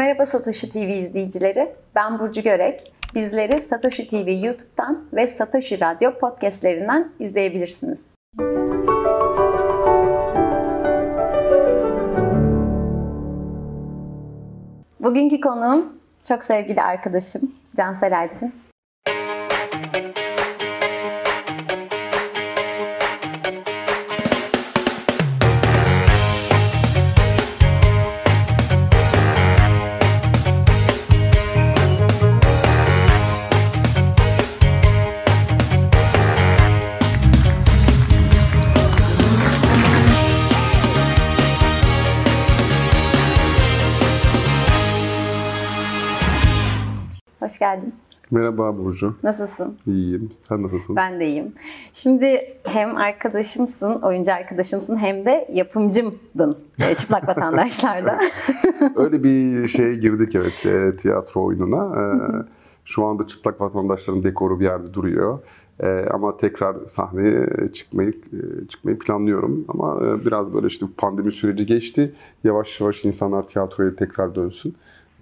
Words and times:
Merhaba 0.00 0.26
Satoshi 0.26 0.70
TV 0.70 0.76
izleyicileri. 0.76 1.74
Ben 1.94 2.18
Burcu 2.18 2.42
Görek. 2.42 2.92
Bizleri 3.14 3.58
Satoshi 3.58 4.06
TV 4.06 4.28
YouTube'dan 4.44 5.08
ve 5.12 5.26
Satoshi 5.26 5.80
Radyo 5.80 6.18
podcastlerinden 6.18 7.12
izleyebilirsiniz. 7.18 8.14
Bugünkü 15.00 15.40
konuğum 15.40 15.92
çok 16.24 16.44
sevgili 16.44 16.82
arkadaşım 16.82 17.54
Cansel 17.76 18.12
Elçin. 18.12 18.54
Hoş 47.50 47.58
geldin. 47.58 47.92
Merhaba 48.30 48.78
Burcu. 48.78 49.14
Nasılsın? 49.22 49.78
İyiyim. 49.86 50.30
Sen 50.40 50.62
nasılsın? 50.62 50.96
Ben 50.96 51.20
de 51.20 51.26
iyiyim. 51.26 51.52
Şimdi 51.92 52.40
hem 52.64 52.96
arkadaşımsın, 52.96 54.00
oyuncu 54.00 54.32
arkadaşımsın 54.32 54.96
hem 54.96 55.24
de 55.24 55.48
yapımcımdın 55.52 56.58
e, 56.78 56.94
Çıplak 56.94 57.28
Vatandaşlar'da. 57.28 58.18
Öyle 58.96 59.22
bir 59.22 59.66
şeye 59.68 59.94
girdik 59.94 60.34
evet 60.34 60.66
e, 60.66 60.96
tiyatro 60.96 61.44
oyununa. 61.44 62.00
E, 62.00 62.04
şu 62.84 63.04
anda 63.04 63.26
çıplak 63.26 63.60
vatandaşların 63.60 64.24
dekoru 64.24 64.60
bir 64.60 64.64
yerde 64.64 64.94
duruyor. 64.94 65.38
E, 65.80 66.06
ama 66.10 66.36
tekrar 66.36 66.76
sahneye 66.86 67.48
çıkmayı 67.72 68.10
e, 68.10 68.68
çıkmayı 68.68 68.98
planlıyorum. 68.98 69.64
Ama 69.68 70.00
biraz 70.24 70.54
böyle 70.54 70.66
işte 70.66 70.86
pandemi 70.96 71.32
süreci 71.32 71.66
geçti. 71.66 72.14
Yavaş 72.44 72.80
yavaş 72.80 73.04
insanlar 73.04 73.46
tiyatroya 73.46 73.96
tekrar 73.96 74.34
dönsün. 74.34 74.74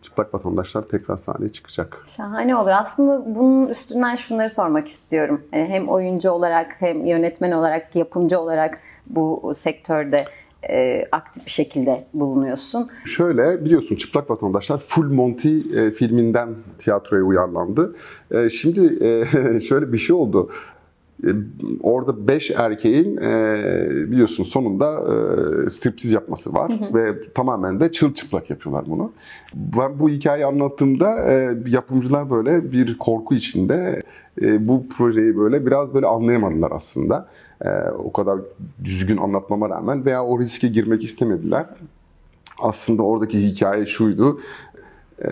Çıplak 0.02 0.34
vatandaşlar 0.34 0.82
tekrar 0.82 1.16
sahneye 1.16 1.48
çıkacak. 1.48 2.02
Şahane 2.16 2.56
olur. 2.56 2.70
Aslında 2.70 3.34
bunun 3.34 3.68
üstünden 3.68 4.16
şunları 4.16 4.50
sormak 4.50 4.88
istiyorum. 4.88 5.42
E, 5.52 5.66
Hem 5.68 5.88
oyuncu 5.88 6.30
olarak 6.30 6.76
hem 6.78 7.04
yönetmen 7.06 7.52
olarak, 7.52 7.96
yapımcı 7.96 8.38
olarak 8.40 8.78
bu 9.06 9.52
sektörde 9.54 10.24
e, 10.70 11.04
aktif 11.12 11.46
bir 11.46 11.50
şekilde 11.50 12.04
bulunuyorsun. 12.14 12.88
Şöyle 13.04 13.64
biliyorsun 13.64 13.96
Çıplak 13.96 14.30
Vatandaşlar 14.30 14.78
Full 14.78 15.12
Monty 15.12 15.58
e, 15.58 15.90
filminden 15.90 16.48
tiyatroya 16.78 17.22
uyarlandı. 17.22 17.96
E, 18.30 18.48
şimdi 18.50 19.04
e, 19.04 19.60
şöyle 19.60 19.92
bir 19.92 19.98
şey 19.98 20.16
oldu. 20.16 20.50
E, 21.24 21.30
orada 21.82 22.28
beş 22.28 22.50
erkeğin 22.50 23.16
e, 23.16 23.62
biliyorsun 24.10 24.44
sonunda 24.44 25.00
e, 25.66 25.70
striptiz 25.70 26.12
yapması 26.12 26.54
var 26.54 26.72
ve 26.94 27.32
tamamen 27.34 27.80
de 27.80 27.92
çırılçıplak 27.92 28.50
yapıyorlar 28.50 28.84
bunu. 28.86 29.12
Ben 29.54 29.98
bu 29.98 30.08
hikayeyi 30.08 30.46
anlattığımda 30.46 31.30
e, 31.30 31.58
yapımcılar 31.66 32.30
böyle 32.30 32.72
bir 32.72 32.98
korku 32.98 33.34
içinde 33.34 34.02
e, 34.42 34.68
bu 34.68 34.88
projeyi 34.88 35.36
böyle 35.36 35.66
biraz 35.66 35.94
böyle 35.94 36.06
anlayamadılar 36.06 36.72
aslında. 36.72 37.28
E, 37.64 37.68
o 38.04 38.12
kadar 38.12 38.38
düzgün 38.84 39.16
anlatmama 39.16 39.70
rağmen 39.70 40.04
veya 40.04 40.24
o 40.24 40.40
riske 40.40 40.68
girmek 40.68 41.04
istemediler. 41.04 41.66
Aslında 42.58 43.02
oradaki 43.02 43.42
hikaye 43.42 43.86
şuydu. 43.86 44.40
E, 45.24 45.28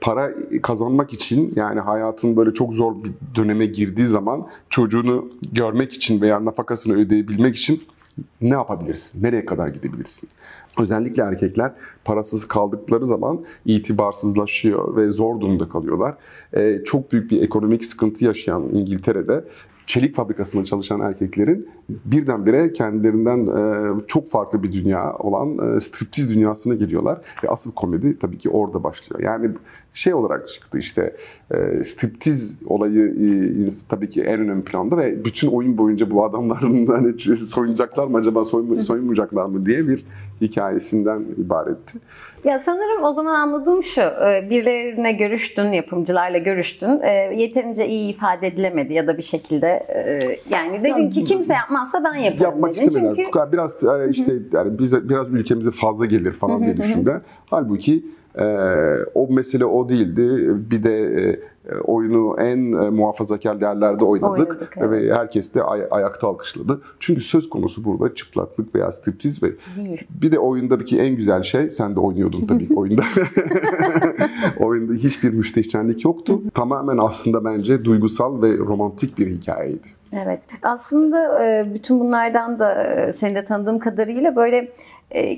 para 0.00 0.32
kazanmak 0.62 1.12
için 1.12 1.52
yani 1.56 1.80
hayatın 1.80 2.36
böyle 2.36 2.54
çok 2.54 2.74
zor 2.74 3.04
bir 3.04 3.12
döneme 3.34 3.66
girdiği 3.66 4.06
zaman 4.06 4.46
çocuğunu 4.70 5.30
görmek 5.52 5.92
için 5.92 6.20
veya 6.20 6.44
nafakasını 6.44 6.94
ödeyebilmek 6.94 7.56
için 7.56 7.82
ne 8.40 8.54
yapabilirsin? 8.54 9.22
Nereye 9.22 9.44
kadar 9.44 9.68
gidebilirsin? 9.68 10.28
Özellikle 10.80 11.22
erkekler 11.22 11.72
parasız 12.04 12.48
kaldıkları 12.48 13.06
zaman 13.06 13.44
itibarsızlaşıyor 13.64 14.96
ve 14.96 15.10
zor 15.10 15.40
durumda 15.40 15.68
kalıyorlar. 15.68 16.14
E, 16.52 16.84
çok 16.84 17.12
büyük 17.12 17.30
bir 17.30 17.42
ekonomik 17.42 17.84
sıkıntı 17.84 18.24
yaşayan 18.24 18.62
İngiltere'de 18.72 19.44
çelik 19.88 20.16
fabrikasında 20.16 20.64
çalışan 20.64 21.00
erkeklerin 21.00 21.68
birdenbire 21.88 22.72
kendilerinden 22.72 23.46
e, 23.46 24.04
çok 24.06 24.30
farklı 24.30 24.62
bir 24.62 24.72
dünya 24.72 25.16
olan 25.16 25.76
e, 25.76 25.80
striptiz 25.80 26.34
dünyasına 26.34 26.74
geliyorlar. 26.74 27.20
Ve 27.44 27.48
asıl 27.48 27.72
komedi 27.72 28.18
tabii 28.18 28.38
ki 28.38 28.50
orada 28.50 28.84
başlıyor. 28.84 29.22
Yani 29.22 29.50
şey 29.94 30.14
olarak 30.14 30.48
çıktı 30.48 30.78
işte 30.78 31.16
e, 31.50 31.84
striptiz 31.84 32.60
olayı 32.66 33.14
tabii 33.88 34.08
ki 34.08 34.22
en 34.22 34.40
önemli 34.40 34.64
planda 34.64 34.96
ve 34.96 35.24
bütün 35.24 35.48
oyun 35.48 35.78
boyunca 35.78 36.10
bu 36.10 36.24
adamların 36.24 36.86
hani 37.26 37.36
soyunacaklar 37.46 38.06
mı 38.06 38.18
acaba 38.18 38.44
soyun, 38.44 38.80
soyunmayacaklar 38.80 39.46
mı 39.46 39.66
diye 39.66 39.88
bir 39.88 40.04
hikayesinden 40.40 41.24
ibaretti. 41.38 41.98
Ya 42.44 42.58
sanırım 42.58 43.04
o 43.04 43.12
zaman 43.12 43.34
anladığım 43.34 43.82
şu, 43.82 44.00
e, 44.00 44.46
birilerine 44.50 45.12
görüştün, 45.12 45.72
yapımcılarla 45.72 46.38
görüştün, 46.38 47.00
e, 47.02 47.10
yeterince 47.36 47.86
iyi 47.88 48.10
ifade 48.10 48.46
edilemedi 48.46 48.92
ya 48.94 49.06
da 49.06 49.16
bir 49.18 49.22
şekilde 49.22 49.66
e, 49.68 50.18
yani 50.50 50.80
dedin 50.84 50.88
Yani- 50.90 51.10
ki 51.10 51.24
kimse 51.24 51.54
yapmazsa 51.54 52.04
ben 52.04 52.14
yaparım 52.14 52.42
Yapmak 52.42 52.74
dedin. 52.74 52.86
istemediler. 52.86 53.24
Çünkü 53.32 53.52
Biraz 53.52 53.76
işte 54.10 54.32
yani 54.52 54.78
bize 54.78 55.08
biraz 55.08 55.28
ülkemize 55.28 55.70
fazla 55.70 56.06
gelir 56.06 56.32
falan 56.32 56.62
diye 56.62 56.76
düşündüler. 56.76 57.20
Halbuki 57.50 58.04
o 59.14 59.28
mesele 59.30 59.64
o 59.64 59.88
değildi. 59.88 60.48
Bir 60.70 60.82
de 60.82 60.98
e, 61.00 61.40
oyunu 61.84 62.36
en 62.40 62.72
e, 62.72 62.90
muhafazakar 62.90 63.60
yerlerde 63.60 64.04
oynadık, 64.04 64.48
Oynadık, 64.48 64.74
evet. 64.76 64.90
ve 64.90 65.14
herkes 65.14 65.54
de 65.54 65.62
ay- 65.62 65.88
ayakta 65.90 66.28
alkışladı. 66.28 66.80
Çünkü 67.00 67.20
söz 67.20 67.48
konusu 67.48 67.84
burada 67.84 68.14
çıplaklık 68.14 68.74
veya 68.74 68.92
striptiz 68.92 69.42
ve 69.42 69.52
değil. 69.76 70.06
bir 70.10 70.32
de 70.32 70.38
oyundaki 70.38 70.98
en 71.00 71.16
güzel 71.16 71.42
şey, 71.42 71.70
sen 71.70 71.96
de 71.96 72.00
oynuyordun 72.00 72.46
tabii 72.46 72.68
ki 72.68 72.74
oyunda. 72.74 73.02
oyunda 74.60 74.92
hiçbir 74.92 75.30
müstehcenlik 75.32 76.04
yoktu. 76.04 76.42
Tamamen 76.54 76.98
aslında 76.98 77.44
bence 77.44 77.84
duygusal 77.84 78.42
ve 78.42 78.58
romantik 78.58 79.18
bir 79.18 79.30
hikayeydi. 79.30 79.88
Evet. 80.12 80.42
Aslında 80.62 81.44
e, 81.44 81.74
bütün 81.74 82.00
bunlardan 82.00 82.58
da 82.58 82.84
e, 82.84 83.12
seni 83.12 83.34
de 83.34 83.44
tanıdığım 83.44 83.78
kadarıyla 83.78 84.36
böyle 84.36 84.56
e, 84.56 84.72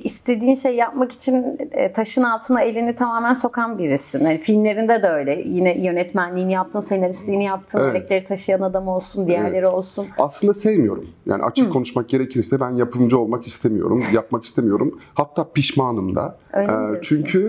istediğin 0.02 0.54
şey 0.54 0.76
yapmak 0.76 1.12
için 1.12 1.58
e, 1.72 1.92
taşın 1.92 2.22
altına 2.22 2.62
elini 2.62 2.94
tamamen 2.94 3.32
sokan 3.32 3.78
birisin. 3.78 4.24
Yani 4.24 4.38
filmlerinde 4.38 5.02
de 5.02 5.08
öyle. 5.08 5.42
Yine 5.46 5.78
yönetmenliğini 5.84 6.52
yaptın, 6.52 6.80
senaristliğini 6.80 7.44
yaptın, 7.44 7.80
Evet. 7.82 7.92
melekleri 7.92 8.24
taşıyan 8.24 8.60
adam 8.60 8.88
olsun, 8.88 9.26
diğerleri 9.26 9.66
olsun. 9.66 10.06
Aslında 10.18 10.54
sevmiyorum. 10.54 11.06
Yani 11.26 11.42
açık 11.42 11.72
konuşmak 11.72 12.08
gerekirse 12.08 12.60
ben 12.60 12.70
yapımcı 12.70 13.18
olmak 13.18 13.46
istemiyorum, 13.46 14.02
yapmak 14.14 14.44
istemiyorum. 14.44 14.98
Hatta 15.14 15.52
pişmanım 15.52 16.16
da. 16.16 16.38
Öyle 16.52 16.72
Ee, 16.72 17.00
çünkü 17.02 17.40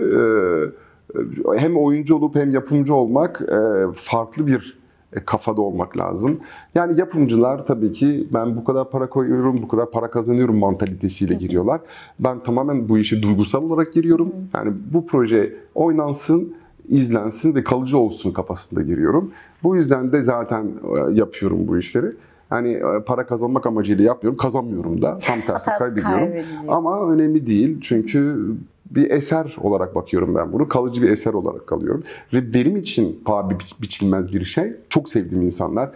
e, 1.14 1.58
hem 1.58 1.76
oyuncu 1.76 2.16
olup 2.16 2.36
hem 2.36 2.50
yapımcı 2.50 2.94
olmak 2.94 3.42
e, 3.42 3.56
farklı 3.94 4.46
bir 4.46 4.78
e, 4.78 4.81
kafada 5.20 5.60
olmak 5.60 5.96
lazım. 5.96 6.40
Yani 6.74 7.00
yapımcılar 7.00 7.66
tabii 7.66 7.92
ki 7.92 8.28
ben 8.34 8.56
bu 8.56 8.64
kadar 8.64 8.90
para 8.90 9.08
koyuyorum, 9.08 9.62
bu 9.62 9.68
kadar 9.68 9.90
para 9.90 10.10
kazanıyorum 10.10 10.58
mantalitesiyle 10.58 11.34
giriyorlar. 11.34 11.80
Ben 12.20 12.42
tamamen 12.42 12.88
bu 12.88 12.98
işe 12.98 13.22
duygusal 13.22 13.62
olarak 13.62 13.92
giriyorum. 13.92 14.32
Yani 14.54 14.72
bu 14.92 15.06
proje 15.06 15.56
oynansın, 15.74 16.54
izlensin 16.88 17.54
ve 17.54 17.64
kalıcı 17.64 17.98
olsun 17.98 18.32
kafasında 18.32 18.82
giriyorum. 18.82 19.32
Bu 19.62 19.76
yüzden 19.76 20.12
de 20.12 20.22
zaten 20.22 20.66
e, 20.66 21.12
yapıyorum 21.12 21.68
bu 21.68 21.78
işleri. 21.78 22.06
Hani 22.50 22.72
e, 22.72 23.04
para 23.06 23.26
kazanmak 23.26 23.66
amacıyla 23.66 24.04
yapmıyorum, 24.04 24.36
kazanmıyorum 24.36 25.02
da. 25.02 25.18
Tam 25.18 25.40
tersi 25.40 25.70
kaybediyorum. 25.78 26.28
Ama 26.68 27.12
önemli 27.12 27.46
değil 27.46 27.80
çünkü 27.80 28.50
bir 28.94 29.10
eser 29.10 29.56
olarak 29.60 29.94
bakıyorum 29.94 30.34
ben 30.34 30.52
bunu. 30.52 30.68
Kalıcı 30.68 31.02
bir 31.02 31.08
eser 31.10 31.32
olarak 31.32 31.66
kalıyorum. 31.66 32.02
Ve 32.32 32.54
benim 32.54 32.76
için 32.76 33.20
paha 33.24 33.50
bi- 33.50 33.54
biçilmez 33.82 34.32
bir 34.32 34.44
şey. 34.44 34.72
Çok 34.88 35.08
sevdiğim 35.08 35.44
insanlar. 35.44 35.90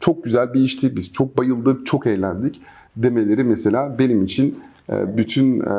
Çok 0.00 0.24
güzel 0.24 0.54
bir 0.54 0.60
işti. 0.60 0.96
Biz 0.96 1.12
çok 1.12 1.38
bayıldık, 1.38 1.86
çok 1.86 2.06
eğlendik 2.06 2.60
demeleri 2.96 3.44
mesela 3.44 3.98
benim 3.98 4.24
için 4.24 4.60
e, 4.92 5.16
bütün 5.16 5.60
e, 5.60 5.72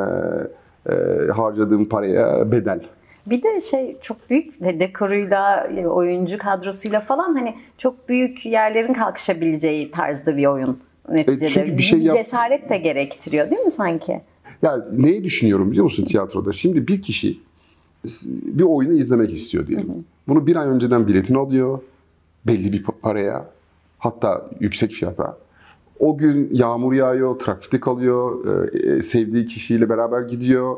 e, 0.89 0.93
harcadığım 1.35 1.89
paraya 1.89 2.51
bedel. 2.51 2.79
Bir 3.25 3.43
de 3.43 3.59
şey 3.59 3.97
çok 4.01 4.29
büyük 4.29 4.63
de- 4.63 4.79
dekoruyla, 4.79 5.67
oyuncu 5.87 6.37
kadrosuyla 6.37 6.99
falan 6.99 7.33
hani 7.35 7.55
çok 7.77 8.09
büyük 8.09 8.45
yerlerin 8.45 8.93
kalkışabileceği 8.93 9.91
tarzda 9.91 10.37
bir 10.37 10.45
oyun 10.45 10.79
neticede. 11.09 11.45
E, 11.45 11.49
çünkü 11.49 11.77
bir 11.77 11.83
şey 11.83 11.99
yap- 11.99 12.15
cesaret 12.17 12.69
de 12.69 12.77
gerektiriyor 12.77 13.49
değil 13.51 13.61
mi 13.61 13.71
sanki? 13.71 14.21
Ya 14.63 14.85
neyi 14.91 15.23
düşünüyorum 15.23 15.71
biliyor 15.71 15.83
musun 15.83 16.05
tiyatroda? 16.05 16.51
Şimdi 16.51 16.87
bir 16.87 17.01
kişi 17.01 17.39
bir 18.43 18.63
oyunu 18.63 18.93
izlemek 18.93 19.33
istiyor 19.33 19.67
diyelim. 19.67 20.05
Bunu 20.27 20.47
bir 20.47 20.55
ay 20.55 20.67
önceden 20.67 21.07
biletini 21.07 21.37
alıyor. 21.37 21.79
Belli 22.47 22.73
bir 22.73 22.83
pa- 22.83 22.99
paraya. 23.01 23.45
Hatta 23.99 24.49
yüksek 24.59 24.91
fiyata. 24.91 25.37
O 25.99 26.17
gün 26.17 26.49
yağmur 26.53 26.93
yağıyor, 26.93 27.39
trafikte 27.39 27.79
kalıyor, 27.79 28.45
e, 28.73 29.01
sevdiği 29.01 29.45
kişiyle 29.45 29.89
beraber 29.89 30.21
gidiyor. 30.21 30.77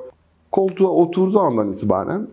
Koltuğa 0.51 0.89
oturduğu 0.89 1.39
andan 1.39 1.71
itibaren 1.71 2.27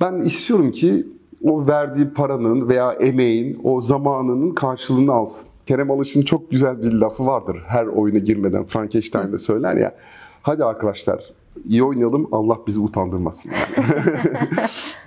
Ben 0.00 0.14
istiyorum 0.20 0.70
ki 0.70 1.06
o 1.44 1.66
verdiği 1.66 2.08
paranın 2.10 2.68
veya 2.68 2.92
emeğin, 2.92 3.60
o 3.64 3.80
zamanının 3.80 4.50
karşılığını 4.54 5.12
alsın. 5.12 5.48
Kerem 5.66 5.90
Alış'ın 5.90 6.22
çok 6.22 6.50
güzel 6.50 6.82
bir 6.82 6.92
lafı 6.92 7.26
vardır. 7.26 7.62
Her 7.66 7.86
oyuna 7.86 8.18
girmeden 8.18 8.64
Frankenstein'de 8.64 9.38
söyler 9.38 9.76
ya. 9.76 9.94
Hadi 10.42 10.64
arkadaşlar 10.64 11.32
iyi 11.68 11.82
oynayalım 11.82 12.28
Allah 12.32 12.58
bizi 12.66 12.80
utandırmasın. 12.80 13.50
Yani, 13.50 13.96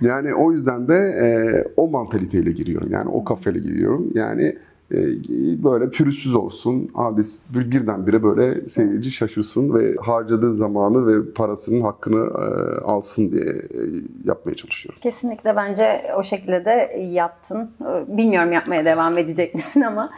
yani 0.00 0.34
o 0.34 0.52
yüzden 0.52 0.88
de 0.88 0.94
e, 0.94 1.28
o 1.76 1.88
mantaliteyle 1.88 2.50
giriyorum. 2.50 2.92
Yani 2.92 3.10
o 3.10 3.24
kafayla 3.24 3.60
giriyorum. 3.60 4.10
Yani 4.14 4.56
e, 4.92 4.98
böyle 5.64 5.90
pürüzsüz 5.90 6.34
olsun. 6.34 6.90
Adis 6.94 7.42
bir, 7.54 7.70
birdenbire 7.70 8.22
böyle 8.22 8.68
seyirci 8.68 9.10
şaşırsın 9.10 9.74
ve 9.74 9.94
harcadığı 10.00 10.52
zamanı 10.52 11.06
ve 11.06 11.32
parasının 11.32 11.80
hakkını 11.80 12.26
e, 12.26 12.80
alsın 12.80 13.32
diye 13.32 13.44
e, 13.44 13.80
yapmaya 14.24 14.54
çalışıyorum. 14.54 15.00
Kesinlikle 15.00 15.56
bence 15.56 16.02
o 16.18 16.22
şekilde 16.22 16.64
de 16.64 17.00
yaptın. 17.12 17.70
Bilmiyorum 18.08 18.52
yapmaya 18.52 18.84
devam 18.84 19.18
edecek 19.18 19.54
misin 19.54 19.80
ama 19.80 20.10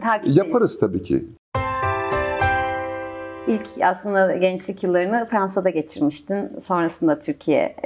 takipteyiz. 0.00 0.36
Yaparız 0.36 0.78
tabii 0.78 1.02
ki. 1.02 1.24
İlk 3.48 3.66
aslında 3.82 4.36
gençlik 4.36 4.82
yıllarını 4.82 5.26
Fransa'da 5.30 5.70
geçirmiştin. 5.70 6.58
Sonrasında 6.58 7.18
Türkiye 7.18 7.76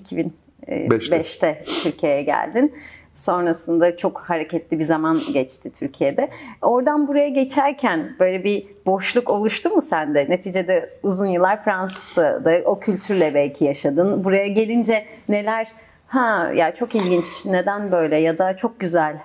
2005'te 0.00 1.64
Türkiye'ye 1.82 2.22
geldin. 2.22 2.74
Sonrasında 3.14 3.96
çok 3.96 4.20
hareketli 4.20 4.78
bir 4.78 4.84
zaman 4.84 5.20
geçti 5.32 5.72
Türkiye'de. 5.72 6.28
Oradan 6.62 7.08
buraya 7.08 7.28
geçerken 7.28 8.16
böyle 8.20 8.44
bir 8.44 8.66
boşluk 8.86 9.30
oluştu 9.30 9.70
mu 9.70 9.82
sende? 9.82 10.26
Neticede 10.28 10.90
uzun 11.02 11.26
yıllar 11.26 11.62
Fransa'da 11.64 12.52
o 12.64 12.80
kültürle 12.80 13.34
belki 13.34 13.64
yaşadın. 13.64 14.24
Buraya 14.24 14.46
gelince 14.46 15.04
neler 15.28 15.68
ha 16.06 16.52
ya 16.54 16.74
çok 16.74 16.94
ilginç 16.94 17.46
neden 17.46 17.92
böyle 17.92 18.16
ya 18.16 18.38
da 18.38 18.56
çok 18.56 18.80
güzel 18.80 19.16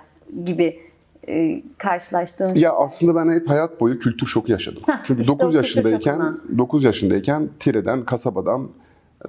gibi 0.44 0.85
e, 1.28 1.62
karşılaştığın 1.78 2.54
Ya 2.54 2.72
aslında 2.72 3.14
ben 3.14 3.34
hep 3.34 3.48
hayat 3.48 3.80
boyu 3.80 3.98
kültür 3.98 4.26
şoku 4.26 4.52
yaşadım. 4.52 4.82
Heh, 4.86 4.94
Çünkü 5.04 5.20
işte 5.20 5.32
9 5.32 5.54
o 5.54 5.58
yaşındayken 5.58 6.18
kültür 6.18 6.58
9 6.58 6.84
yaşındayken 6.84 7.48
Tire'den, 7.60 8.04
kasabadan 8.04 8.68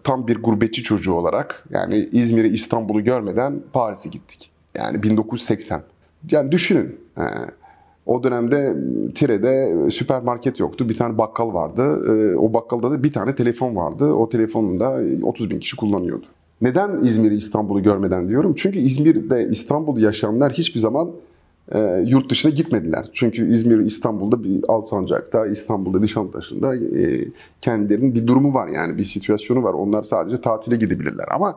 tam 0.04 0.28
bir 0.28 0.44
gurbetçi 0.44 0.84
çocuğu 0.84 1.14
olarak 1.14 1.64
yani 1.70 2.10
İzmir'i, 2.12 2.48
İstanbul'u 2.48 3.04
görmeden 3.04 3.60
Paris'e 3.74 4.10
gittik. 4.10 4.52
Yani 4.76 5.04
1980. 5.04 5.82
Yani 6.32 6.52
düşünün. 6.52 7.00
He. 7.16 7.24
O 8.06 8.24
dönemde 8.24 8.76
Tire'de 9.16 9.90
süpermarket 9.92 10.60
yoktu. 10.60 10.90
Bir 10.90 10.96
tane 10.98 11.18
bakkal 11.18 11.54
vardı. 11.54 12.04
Ee, 12.10 12.36
O 12.36 12.54
bakkalda 12.54 12.92
da 12.92 13.04
bir 13.04 13.14
tane 13.14 13.36
telefon 13.36 13.76
vardı. 13.76 14.06
O 14.14 14.30
telefonun 14.30 14.80
da 14.80 15.00
30 15.24 15.50
bin 15.50 15.60
kişi 15.60 15.76
kullanıyordu. 15.76 16.26
Neden 16.62 17.00
İzmir'i, 17.04 17.36
İstanbul'u 17.36 17.84
görmeden 17.84 18.30
diyorum? 18.30 18.54
Çünkü 18.58 18.80
İzmir'de, 18.80 19.48
İstanbul'da 19.52 20.00
yaşayanlar 20.00 20.54
hiçbir 20.54 20.80
zaman 20.80 21.12
e, 21.72 21.80
yurt 22.08 22.30
dışına 22.30 22.52
gitmediler. 22.52 23.10
Çünkü 23.14 23.50
İzmir, 23.50 23.80
İstanbul'da 23.80 24.44
bir 24.44 24.60
Alsancak'ta, 24.68 25.48
İstanbul'da, 25.48 26.00
Nişantaşı'nda 26.00 26.76
e, 26.76 27.28
kendilerinin 27.62 28.16
bir 28.16 28.28
durumu 28.28 28.54
var 28.54 28.68
yani 28.68 28.98
bir 28.98 29.04
situasyonu 29.04 29.64
var. 29.64 29.74
Onlar 29.74 30.04
sadece 30.04 30.42
tatile 30.42 30.76
gidebilirler. 30.76 31.26
Ama 31.32 31.56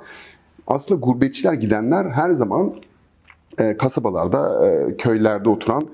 aslında 0.66 1.00
gurbetçiler 1.00 1.54
gidenler 1.54 2.04
her 2.04 2.30
zaman 2.30 2.74
e, 3.60 3.76
kasabalarda, 3.76 4.66
e, 4.66 4.96
köylerde 4.96 5.48
oturan. 5.48 5.88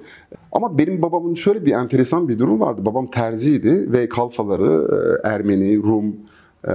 Ama 0.52 0.78
benim 0.78 1.02
babamın 1.02 1.34
şöyle 1.34 1.64
bir 1.64 1.72
enteresan 1.72 2.28
bir 2.28 2.38
durum 2.38 2.60
vardı. 2.60 2.84
Babam 2.84 3.06
terziydi 3.10 3.92
ve 3.92 4.08
kalfaları 4.08 4.88
e, 5.24 5.28
Ermeni, 5.28 5.76
Rum, 5.76 6.16
e, 6.68 6.72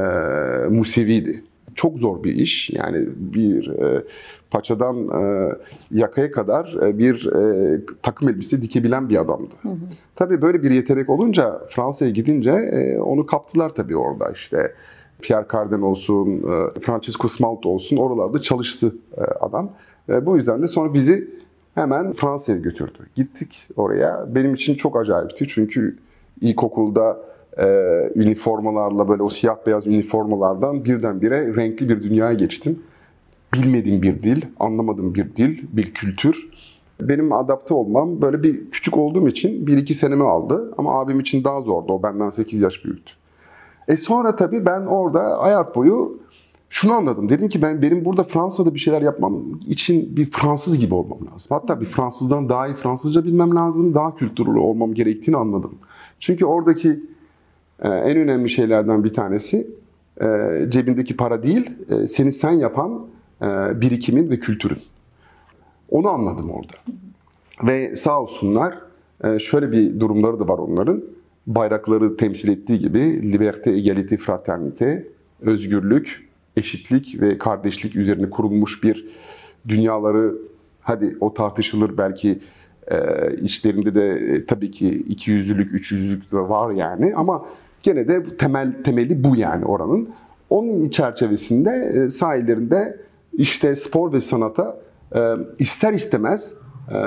Museviydi. 0.70 1.44
Çok 1.76 1.98
zor 1.98 2.24
bir 2.24 2.36
iş. 2.36 2.70
Yani 2.70 3.08
bir 3.16 3.68
e, 3.68 4.04
paçadan 4.52 5.08
e, 5.08 5.52
yakaya 5.92 6.32
kadar 6.32 6.78
e, 6.88 6.98
bir 6.98 7.28
e, 7.28 7.82
takım 8.02 8.30
elbise 8.30 8.62
dikebilen 8.62 9.10
bir 9.10 9.22
adamdı. 9.22 9.56
Hı 9.62 9.70
hı. 9.70 9.76
Tabii 10.16 10.42
böyle 10.42 10.64
bir 10.64 10.72
yetenek 10.72 11.10
olunca 11.10 11.62
Fransa'ya 11.70 12.12
gidince 12.12 12.52
e, 12.52 13.00
onu 13.00 13.26
kaptılar 13.26 13.70
tabii 13.70 13.98
orada 13.98 14.30
işte. 14.32 14.74
Pierre 15.22 15.46
Cardin 15.52 15.82
olsun, 15.82 16.28
e, 16.38 16.80
Francisco 16.80 17.28
Smalt 17.28 17.66
olsun 17.66 17.98
oralarda 17.98 18.42
çalıştı 18.42 18.96
e, 19.18 19.22
adam. 19.22 19.72
E, 20.10 20.26
bu 20.26 20.36
yüzden 20.36 20.64
de 20.64 20.68
sonra 20.68 20.94
bizi 20.94 21.28
hemen 21.76 22.14
Fransa'ya 22.14 22.58
götürdü. 22.58 23.00
Gittik 23.16 23.68
oraya. 23.76 24.26
Benim 24.36 24.54
için 24.54 24.76
çok 24.76 24.98
acayipti 24.98 25.48
çünkü 25.48 25.98
ilkokulda 26.42 27.18
e, 27.58 27.66
üniformalarla 28.16 29.10
böyle 29.10 29.24
o 29.24 29.30
siyah 29.30 29.56
beyaz 29.66 29.88
üniformalardan 29.88 30.86
birdenbire 30.86 31.56
renkli 31.56 31.90
bir 31.90 32.04
dünyaya 32.04 32.34
geçtim. 32.34 32.80
Bilmediğim 33.54 34.02
bir 34.02 34.24
dil, 34.24 34.46
anlamadığım 34.60 35.16
bir 35.16 35.36
dil, 35.36 35.60
bir 35.74 35.94
kültür. 35.94 36.50
Benim 37.02 37.34
adapte 37.34 37.74
olmam 37.74 38.22
böyle 38.22 38.44
bir 38.44 38.72
küçük 38.72 38.98
olduğum 38.98 39.28
için 39.28 39.68
bir 39.68 39.78
iki 39.78 39.94
senemi 39.94 40.24
aldı. 40.24 40.74
Ama 40.78 41.00
abim 41.00 41.20
için 41.20 41.44
daha 41.44 41.62
zordu. 41.62 41.94
O 41.94 42.04
benden 42.04 42.30
8 42.30 42.62
yaş 42.62 42.86
büyüktü. 42.86 43.14
E 43.88 43.98
sonra 43.98 44.36
tabii 44.36 44.66
ben 44.66 44.82
orada 44.82 45.42
hayat 45.42 45.76
boyu 45.76 46.20
şunu 46.70 46.94
anladım. 46.94 47.30
Dedim 47.30 47.50
ki 47.50 47.62
ben 47.62 47.82
benim 47.82 48.06
burada 48.06 48.24
Fransa'da 48.24 48.74
bir 48.74 48.80
şeyler 48.80 49.02
yapmam 49.02 49.60
için 49.68 50.16
bir 50.16 50.26
Fransız 50.32 50.80
gibi 50.80 50.94
olmam 50.94 51.20
lazım. 51.34 51.48
Hatta 51.50 51.82
bir 51.82 51.86
Fransızdan 51.86 52.50
daha 52.50 52.68
iyi 52.68 52.74
Fransızca 52.74 53.24
bilmem 53.24 53.56
lazım. 53.56 53.94
Daha 53.94 54.16
kültürlü 54.16 54.60
olmam 54.60 54.94
gerektiğini 54.94 55.38
anladım. 55.38 55.76
Çünkü 56.20 56.46
oradaki 56.46 56.90
e, 57.80 57.90
en 57.90 58.18
önemli 58.18 58.50
şeylerden 58.50 59.04
bir 59.04 59.14
tanesi 59.14 59.68
e, 60.22 60.26
cebindeki 60.70 61.18
para 61.18 61.44
değil, 61.44 61.72
e, 61.90 62.08
seni 62.08 62.32
sen 62.32 62.52
yapan 62.52 63.02
birikimin 63.82 64.30
ve 64.30 64.40
kültürün. 64.40 64.80
Onu 65.90 66.10
anladım 66.10 66.52
orada. 66.52 66.74
Ve 67.64 67.96
sağ 67.96 68.22
olsunlar 68.22 68.78
e, 69.24 69.40
şöyle 69.40 69.72
bir 69.72 70.00
durumları 70.00 70.40
da 70.40 70.48
var 70.48 70.58
onların. 70.58 71.04
Bayrakları 71.48 72.18
temsil 72.18 72.50
ettiği 72.50 72.80
gibi 72.80 73.00
liberté, 73.34 73.70
égalité, 73.70 74.18
fraternité, 74.18 75.08
özgürlük, 75.42 76.30
eşitlik 76.58 77.22
ve 77.22 77.38
kardeşlik 77.38 77.96
üzerine 77.96 78.30
kurulmuş 78.30 78.84
bir 78.84 79.08
dünyaları 79.68 80.36
hadi 80.82 81.18
o 81.20 81.34
tartışılır 81.34 81.98
belki 81.98 82.40
e, 82.88 82.98
içlerinde 83.42 83.96
de 83.96 84.10
e, 84.10 84.46
tabii 84.46 84.72
ki 84.72 84.90
iki 84.90 85.32
yüzlülük, 85.32 85.74
üç 85.74 85.92
yüzlülük 85.92 86.32
de 86.32 86.38
var 86.38 86.72
yani 86.72 87.14
ama 87.16 87.46
gene 87.84 88.08
de 88.08 88.38
temel 88.38 88.84
temeli 88.84 89.24
bu 89.24 89.36
yani 89.36 89.66
oranın. 89.66 90.10
Onun 90.50 90.90
çerçevesinde 90.90 91.70
e, 91.70 92.10
sahillerinde 92.10 92.98
işte 93.34 93.76
spor 93.76 94.14
ve 94.14 94.22
sanata 94.22 94.78
e, 95.16 95.20
ister 95.60 95.94
istemez 95.94 96.58
e, 96.92 96.98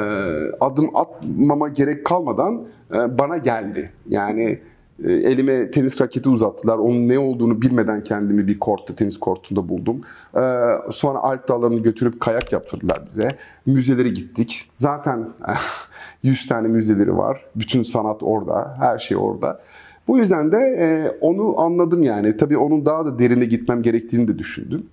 adım 0.61 0.97
atmama 0.97 1.69
gerek 1.69 2.05
kalmadan 2.07 2.63
e, 2.95 3.19
bana 3.19 3.37
geldi. 3.37 3.93
Yani 4.09 4.59
e, 5.05 5.13
elime 5.13 5.71
tenis 5.71 6.01
raketi 6.01 6.29
uzattılar. 6.29 6.79
Onun 6.79 7.09
ne 7.09 7.19
olduğunu 7.19 7.63
bilmeden 7.63 8.03
kendimi 8.03 8.47
bir 8.47 8.59
kortta, 8.59 8.95
tenis 8.95 9.21
kortunda 9.21 9.69
buldum. 9.69 10.01
E, 10.35 10.41
sonra 10.91 11.19
Alp 11.19 11.49
Dağları'nı 11.49 11.81
götürüp 11.81 12.21
kayak 12.21 12.53
yaptırdılar 12.53 12.99
bize. 13.11 13.29
Müzelere 13.67 14.09
gittik. 14.09 14.71
Zaten 14.77 15.29
100 16.23 16.47
tane 16.47 16.69
müzeleri 16.69 17.17
var. 17.17 17.45
Bütün 17.57 17.83
sanat 17.83 18.23
orada, 18.23 18.77
her 18.81 18.99
şey 18.99 19.17
orada. 19.17 19.61
Bu 20.09 20.19
yüzden 20.19 20.53
de 20.53 20.59
e, 20.59 21.11
onu 21.21 21.61
anladım 21.61 22.03
yani. 22.03 22.37
Tabii 22.37 22.59
onun 22.59 22.87
daha 22.87 23.07
da 23.07 23.19
derine 23.19 23.45
gitmem 23.45 23.83
gerektiğini 23.83 24.29
de 24.29 24.39
düşündüm. 24.39 24.87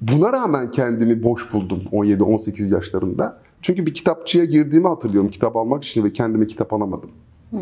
Buna 0.00 0.32
rağmen 0.32 0.70
kendimi 0.70 1.22
boş 1.22 1.52
buldum 1.52 1.82
17-18 1.92 2.74
yaşlarında. 2.74 3.40
Çünkü 3.62 3.86
bir 3.86 3.94
kitapçıya 3.94 4.44
girdiğimi 4.44 4.88
hatırlıyorum 4.88 5.30
kitap 5.30 5.56
almak 5.56 5.84
için 5.84 6.04
ve 6.04 6.12
kendime 6.12 6.46
kitap 6.46 6.72
alamadım. 6.72 7.10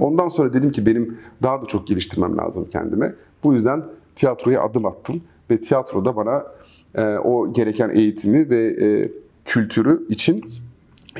Ondan 0.00 0.28
sonra 0.28 0.52
dedim 0.52 0.73
ki 0.73 0.87
benim 0.87 1.18
daha 1.42 1.62
da 1.62 1.66
çok 1.66 1.87
geliştirmem 1.87 2.37
lazım 2.37 2.68
kendime. 2.73 3.14
Bu 3.44 3.54
yüzden 3.54 3.85
tiyatroya 4.16 4.62
adım 4.62 4.87
attım 4.87 5.23
ve 5.50 5.61
tiyatroda 5.61 6.16
bana 6.16 6.44
e, 6.94 7.02
o 7.04 7.52
gereken 7.52 7.90
eğitimi 7.90 8.50
ve 8.50 8.66
e, 8.66 9.12
kültürü 9.44 10.06
için 10.08 10.44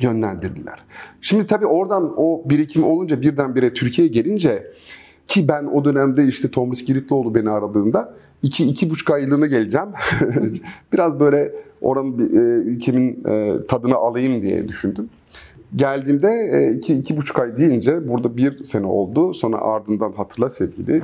yönlendirdiler. 0.03 0.79
Şimdi 1.21 1.47
tabii 1.47 1.67
oradan 1.67 2.15
o 2.17 2.43
birikim 2.51 2.85
olunca 2.85 3.23
birdenbire 3.23 3.73
Türkiye'ye 3.73 4.13
gelince 4.13 4.73
ki 5.27 5.49
ben 5.49 5.65
o 5.65 5.85
dönemde 5.85 6.27
işte 6.27 6.51
Tomris 6.51 6.85
Giritlioğlu 6.85 7.35
beni 7.35 7.51
aradığında 7.51 8.15
iki, 8.43 8.65
iki 8.65 8.91
buçuk 8.91 9.11
aylığına 9.11 9.47
geleceğim. 9.47 9.89
Biraz 10.93 11.21
böyle 11.21 11.53
oranın 11.81 12.19
e, 12.19 12.69
ülkemin 12.71 13.25
e, 13.29 13.67
tadını 13.69 13.95
alayım 13.97 14.43
diye 14.43 14.69
düşündüm. 14.69 15.11
Geldiğimde 15.77 16.29
e, 16.29 16.77
iki, 16.77 16.95
iki 16.95 17.17
buçuk 17.17 17.39
ay 17.39 17.57
deyince 17.57 18.09
burada 18.09 18.37
bir 18.37 18.65
sene 18.65 18.87
oldu. 18.87 19.35
Sonra 19.35 19.59
ardından 19.59 20.13
hatırla 20.13 20.49
sevgili 20.49 21.03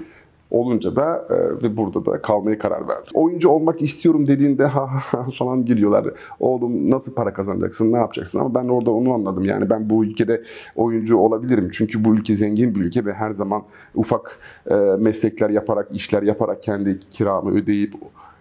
olunca 0.51 0.97
da 0.97 1.29
e, 1.31 1.63
ve 1.63 1.77
burada 1.77 2.07
da 2.07 2.23
kalmaya 2.23 2.59
karar 2.59 2.89
verdim. 2.89 3.13
Oyuncu 3.15 3.49
olmak 3.49 3.83
istiyorum 3.83 4.29
dediğinde 4.29 4.65
ha 4.65 4.89
ha 4.91 5.27
falan 5.39 5.65
gülüyorlar. 5.65 6.07
Oğlum 6.41 6.91
nasıl 6.91 7.15
para 7.15 7.33
kazanacaksın, 7.33 7.93
ne 7.93 7.97
yapacaksın? 7.97 8.39
Ama 8.39 8.55
ben 8.55 8.69
orada 8.69 8.91
onu 8.91 9.13
anladım. 9.13 9.43
Yani 9.43 9.71
ben 9.71 9.91
bu 9.91 10.05
ülkede 10.05 10.43
oyuncu 10.77 11.17
olabilirim. 11.17 11.71
Çünkü 11.73 12.05
bu 12.05 12.15
ülke 12.15 12.35
zengin 12.35 12.75
bir 12.75 12.81
ülke 12.81 13.05
ve 13.05 13.13
her 13.13 13.31
zaman 13.31 13.63
ufak 13.95 14.39
e, 14.71 14.75
meslekler 14.99 15.51
yaparak, 15.51 15.89
işler 15.93 16.23
yaparak 16.23 16.63
kendi 16.63 17.01
kiramı 17.11 17.51
ödeyip 17.51 17.95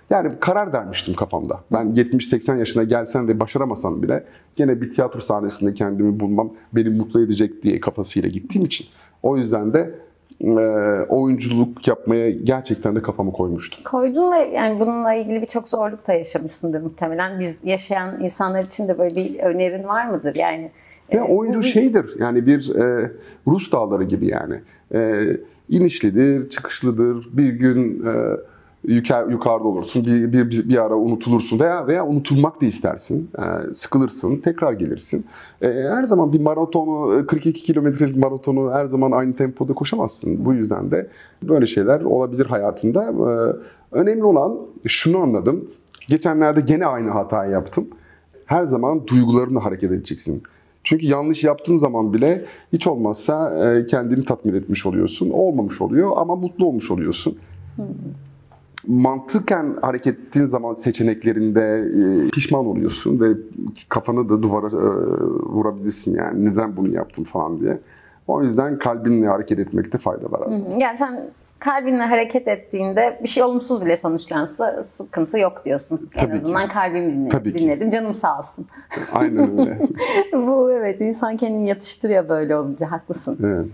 Yani 0.09 0.31
karar 0.39 0.73
vermiştim 0.73 1.13
kafamda. 1.13 1.59
Ben 1.71 1.85
70-80 1.87 2.59
yaşına 2.59 2.83
gelsem 2.83 3.27
ve 3.27 3.39
başaramasam 3.39 4.03
bile 4.03 4.23
gene 4.55 4.81
bir 4.81 4.91
tiyatro 4.91 5.19
sahnesinde 5.19 5.73
kendimi 5.73 6.19
bulmam 6.19 6.53
beni 6.73 6.89
mutlu 6.89 7.21
edecek 7.21 7.63
diye 7.63 7.79
kafasıyla 7.79 8.29
gittiğim 8.29 8.65
için. 8.65 8.87
O 9.23 9.37
yüzden 9.37 9.73
de 9.73 9.95
oyunculuk 11.09 11.87
yapmaya 11.87 12.29
gerçekten 12.29 12.95
de 12.95 13.01
kafamı 13.01 13.33
koymuştum. 13.33 13.83
Koydun 13.83 14.31
ve 14.31 14.37
yani 14.37 14.79
bununla 14.79 15.13
ilgili 15.13 15.41
birçok 15.41 15.67
zorluk 15.67 16.07
da 16.07 16.13
yaşamışsındır 16.13 16.81
muhtemelen. 16.81 17.39
Biz 17.39 17.59
yaşayan 17.63 18.23
insanlar 18.23 18.63
için 18.63 18.87
de 18.87 18.97
böyle 18.97 19.15
bir 19.15 19.39
önerin 19.39 19.83
var 19.83 20.09
mıdır? 20.09 20.35
Yani 20.35 20.71
ve 21.13 21.21
oyuncu 21.21 21.59
bu, 21.59 21.63
şeydir 21.63 22.05
yani 22.19 22.45
bir 22.45 22.75
e, 22.75 23.11
Rus 23.47 23.71
dağları 23.71 24.03
gibi 24.03 24.27
yani. 24.27 24.61
E, 24.93 25.21
inişlidir, 25.69 26.49
çıkışlıdır. 26.49 27.27
Bir 27.33 27.53
gün 27.53 28.05
e, 28.05 28.13
yukarı, 28.87 29.31
yukarıda 29.31 29.67
olursun, 29.67 30.05
bir, 30.05 30.33
bir, 30.33 30.69
bir 30.69 30.83
ara 30.83 30.95
unutulursun 30.95 31.59
veya 31.59 31.87
veya 31.87 32.07
unutulmak 32.07 32.61
da 32.61 32.65
istersin. 32.65 33.29
E, 33.37 33.73
sıkılırsın, 33.73 34.37
tekrar 34.37 34.73
gelirsin. 34.73 35.25
E, 35.61 35.67
her 35.67 36.03
zaman 36.03 36.33
bir 36.33 36.41
maratonu, 36.41 37.25
42 37.27 37.63
kilometrelik 37.63 38.17
maratonu 38.17 38.71
her 38.73 38.85
zaman 38.85 39.11
aynı 39.11 39.35
tempoda 39.35 39.73
koşamazsın. 39.73 40.45
Bu 40.45 40.53
yüzden 40.53 40.91
de 40.91 41.07
böyle 41.43 41.65
şeyler 41.65 42.01
olabilir 42.01 42.45
hayatında. 42.45 43.03
E, 43.03 43.55
önemli 43.91 44.23
olan 44.23 44.57
şunu 44.87 45.17
anladım. 45.17 45.69
Geçenlerde 46.07 46.61
gene 46.61 46.85
aynı 46.85 47.09
hatayı 47.09 47.51
yaptım. 47.51 47.87
Her 48.45 48.63
zaman 48.63 49.07
duygularını 49.07 49.59
hareket 49.59 49.91
edeceksin. 49.91 50.43
Çünkü 50.83 51.05
yanlış 51.05 51.43
yaptığın 51.43 51.77
zaman 51.77 52.13
bile 52.13 52.45
hiç 52.73 52.87
olmazsa 52.87 53.65
e, 53.65 53.85
kendini 53.85 54.25
tatmin 54.25 54.53
etmiş 54.53 54.85
oluyorsun. 54.85 55.29
Olmamış 55.29 55.81
oluyor 55.81 56.11
ama 56.15 56.35
mutlu 56.35 56.65
olmuş 56.65 56.91
oluyorsun. 56.91 57.37
Hmm. 57.75 57.85
Mantıken 58.87 59.75
hareket 59.81 60.19
ettiğin 60.19 60.45
zaman 60.45 60.73
seçeneklerinde 60.73 61.61
e, 62.27 62.29
pişman 62.29 62.65
oluyorsun 62.65 63.19
ve 63.19 63.27
kafanı 63.89 64.29
da 64.29 64.41
duvara 64.41 64.67
e, 64.67 64.89
vurabilirsin 65.45 66.15
yani 66.15 66.45
neden 66.45 66.77
bunu 66.77 66.93
yaptım 66.93 67.23
falan 67.23 67.59
diye. 67.59 67.79
O 68.27 68.43
yüzden 68.43 68.79
kalbinle 68.79 69.27
hareket 69.27 69.59
etmekte 69.59 69.97
fayda 69.97 70.31
var 70.31 70.41
aslında. 70.51 70.77
Yani 70.77 70.97
sen 70.97 71.23
kalbinle 71.59 72.03
hareket 72.03 72.47
ettiğinde 72.47 73.19
bir 73.23 73.27
şey 73.27 73.43
olumsuz 73.43 73.85
bile 73.85 73.95
sonuçlansa 73.95 74.83
sıkıntı 74.83 75.39
yok 75.39 75.65
diyorsun. 75.65 76.09
Tabii 76.17 76.31
en 76.31 76.35
azından 76.35 76.67
ki. 76.67 76.73
kalbimi 76.73 77.11
dinledim, 77.11 77.29
Tabii 77.29 77.53
dinledim. 77.53 77.89
Ki. 77.89 77.95
Canım 77.95 78.13
sağ 78.13 78.37
olsun. 78.39 78.65
Aynen 79.13 79.59
öyle. 79.59 79.79
Bu 80.33 80.71
evet 80.71 81.01
insan 81.01 81.37
kendini 81.37 81.69
yatıştırıyor 81.69 82.29
böyle 82.29 82.55
olunca 82.55 82.91
haklısın. 82.91 83.37
Evet. 83.43 83.65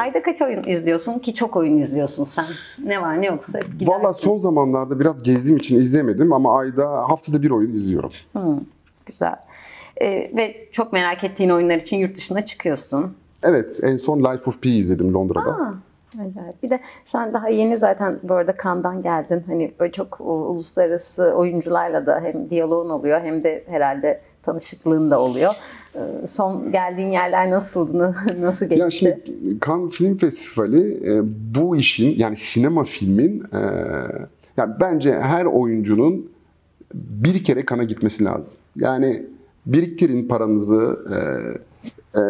Ayda 0.00 0.22
kaç 0.22 0.42
oyun 0.42 0.62
izliyorsun 0.66 1.18
ki 1.18 1.34
çok 1.34 1.56
oyun 1.56 1.78
izliyorsun 1.78 2.24
sen? 2.24 2.44
Ne 2.84 3.02
var 3.02 3.22
ne 3.22 3.26
yoksa 3.26 3.58
gidersin. 3.58 3.86
Valla 3.86 4.14
son 4.14 4.38
zamanlarda 4.38 5.00
biraz 5.00 5.22
gezdiğim 5.22 5.58
için 5.58 5.80
izleyemedim 5.80 6.32
ama 6.32 6.58
ayda 6.58 6.88
haftada 6.88 7.42
bir 7.42 7.50
oyun 7.50 7.72
izliyorum. 7.72 8.10
Hmm, 8.32 8.60
güzel. 9.06 9.36
Ee, 10.02 10.30
ve 10.36 10.68
çok 10.72 10.92
merak 10.92 11.24
ettiğin 11.24 11.50
oyunlar 11.50 11.76
için 11.76 11.96
yurt 11.96 12.16
dışına 12.16 12.44
çıkıyorsun. 12.44 13.16
Evet, 13.42 13.80
en 13.82 13.96
son 13.96 14.18
Life 14.18 14.50
of 14.50 14.60
Pi 14.60 14.70
izledim 14.70 15.14
Londra'da. 15.14 15.50
Aa, 15.50 15.74
acayip. 16.26 16.62
Bir 16.62 16.70
de 16.70 16.80
sen 17.04 17.32
daha 17.32 17.48
yeni 17.48 17.76
zaten 17.76 18.18
bu 18.22 18.34
arada 18.34 18.56
Kan'dan 18.56 19.02
geldin. 19.02 19.44
Hani 19.46 19.72
böyle 19.80 19.92
çok 19.92 20.20
uluslararası 20.20 21.24
oyuncularla 21.24 22.06
da 22.06 22.20
hem 22.22 22.50
diyaloğun 22.50 22.90
oluyor 22.90 23.20
hem 23.20 23.42
de 23.42 23.64
herhalde 23.68 24.20
tanışıklığın 24.42 25.10
da 25.10 25.20
oluyor. 25.20 25.54
Ee, 25.94 26.26
son 26.26 26.72
geldiğin 26.72 27.10
yerler 27.12 27.50
nasıldı? 27.50 28.14
Nasıl 28.40 28.66
geçti? 28.66 28.82
Ya 28.82 28.90
şimdi 28.90 29.20
Cannes 29.66 29.92
Film 29.92 30.16
Festivali 30.16 31.12
e, 31.12 31.22
bu 31.54 31.76
işin 31.76 32.18
yani 32.18 32.36
sinema 32.36 32.84
filmin 32.84 33.44
e, 33.52 33.60
yani 34.56 34.74
bence 34.80 35.20
her 35.20 35.44
oyuncunun 35.44 36.30
bir 36.94 37.44
kere 37.44 37.64
kana 37.64 37.82
gitmesi 37.82 38.24
lazım. 38.24 38.58
Yani 38.76 39.26
biriktirin 39.66 40.28
paranızı, 40.28 40.98
e, 41.10 41.18
e, 42.16 42.20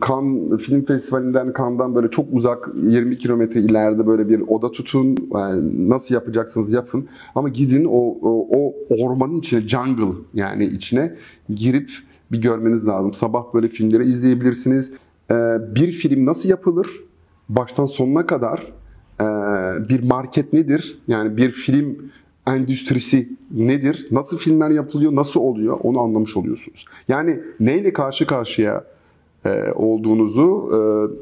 kan 0.00 0.56
Film 0.56 0.84
Festivali'nden 0.84 1.52
Kan'dan 1.52 1.94
böyle 1.94 2.10
çok 2.10 2.26
uzak 2.32 2.68
20 2.86 3.18
kilometre 3.18 3.60
ileride 3.60 4.06
böyle 4.06 4.28
bir 4.28 4.40
oda 4.40 4.70
tutun. 4.70 5.16
Yani 5.34 5.90
nasıl 5.90 6.14
yapacaksınız 6.14 6.72
yapın. 6.72 7.08
Ama 7.34 7.48
gidin 7.48 7.84
o, 7.84 8.18
o, 8.22 8.48
o 8.50 8.74
ormanın 9.04 9.38
içine, 9.38 9.60
jungle 9.60 10.16
yani 10.34 10.64
içine 10.66 11.14
girip 11.54 11.90
bir 12.32 12.42
görmeniz 12.42 12.86
lazım. 12.86 13.14
Sabah 13.14 13.54
böyle 13.54 13.68
filmleri 13.68 14.04
izleyebilirsiniz. 14.04 14.92
Ee, 15.30 15.34
bir 15.74 15.90
film 15.90 16.26
nasıl 16.26 16.48
yapılır? 16.48 16.88
Baştan 17.48 17.86
sonuna 17.86 18.26
kadar 18.26 18.72
e, 19.20 19.24
bir 19.88 20.02
market 20.02 20.52
nedir? 20.52 20.98
Yani 21.08 21.36
bir 21.36 21.50
film 21.50 21.98
endüstrisi 22.54 23.28
nedir? 23.50 24.08
Nasıl 24.10 24.38
filmler 24.38 24.70
yapılıyor? 24.70 25.14
Nasıl 25.14 25.40
oluyor? 25.40 25.78
Onu 25.82 26.00
anlamış 26.00 26.36
oluyorsunuz. 26.36 26.84
Yani 27.08 27.40
neyle 27.60 27.92
karşı 27.92 28.26
karşıya 28.26 28.84
e, 29.44 29.72
olduğunuzu, 29.72 30.70
e, 30.72 30.78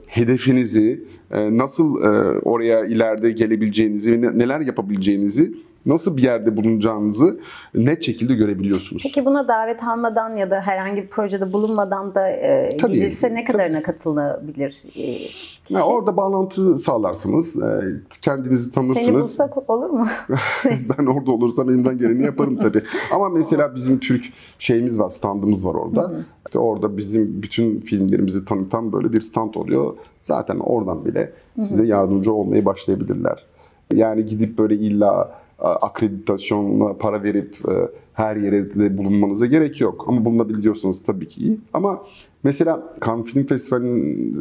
hedefinizi, 0.07 1.05
e, 1.31 1.59
nasıl 1.59 1.97
oraya 2.43 2.85
ileride 2.87 3.31
gelebileceğinizi 3.31 4.13
ve 4.13 4.39
neler 4.39 4.61
yapabileceğinizi 4.61 5.53
nasıl 5.87 6.17
bir 6.17 6.23
yerde 6.23 6.57
bulunacağınızı 6.57 7.41
net 7.75 8.05
şekilde 8.05 8.35
görebiliyorsunuz. 8.35 9.03
Peki 9.03 9.25
buna 9.25 9.49
davet 9.49 9.85
almadan 9.85 10.37
ya 10.37 10.51
da 10.51 10.61
herhangi 10.61 11.03
bir 11.03 11.09
projede 11.09 11.53
bulunmadan 11.53 12.15
da 12.15 12.29
e, 12.29 12.77
tabii, 12.77 12.93
gidilse 12.93 13.35
ne 13.35 13.45
kadarına 13.45 13.75
tabii. 13.75 13.83
katılabilir 13.83 14.83
e, 14.87 14.91
kişi? 14.91 15.75
Ya 15.75 15.83
orada 15.83 16.17
bağlantı 16.17 16.79
sağlarsınız. 16.79 17.63
E, 17.63 17.81
kendinizi 18.23 18.73
tanırsınız. 18.73 19.05
Seni 19.05 19.15
bulsak 19.15 19.71
olur 19.71 19.91
mu? 19.91 20.07
ben 20.65 21.07
orada 21.07 21.33
olursam 21.33 21.71
elimden 21.71 21.99
geleni 21.99 22.25
yaparım 22.25 22.57
tabii. 22.57 22.83
Ama 23.15 23.29
mesela 23.29 23.75
bizim 23.75 24.01
Türk 24.01 24.25
şeyimiz 24.59 25.01
var, 25.01 25.11
standımız 25.11 25.67
var 25.67 25.75
orada. 25.75 26.13
İşte 26.47 26.59
orada 26.59 26.97
bizim 26.97 27.43
bütün 27.43 27.81
filmlerimizi 27.81 28.45
tanıtan 28.45 28.93
böyle 28.93 29.13
bir 29.13 29.21
stand 29.21 29.55
oluyor. 29.55 29.95
Zaten 30.23 30.59
oradan 30.59 31.05
bile 31.05 31.33
size 31.61 31.87
yardımcı 31.87 32.33
olmaya 32.33 32.65
başlayabilirler. 32.65 33.47
Yani 33.95 34.27
gidip 34.27 34.59
böyle 34.59 34.75
illa 34.75 35.33
akreditasyonla 35.59 36.99
para 36.99 37.23
verip 37.23 37.55
e, 37.69 37.89
her 38.13 38.37
yere 38.37 38.75
de 38.75 38.99
bulunmanıza 38.99 39.47
gerek 39.47 39.81
yok. 39.81 40.05
Ama 40.09 40.25
bulunabiliyorsanız 40.25 41.03
tabii 41.03 41.27
ki 41.27 41.41
iyi. 41.41 41.61
Ama 41.73 42.03
mesela 42.43 42.95
Cannes 43.07 43.27
Film 43.27 43.47
Festivali'nin 43.47 44.35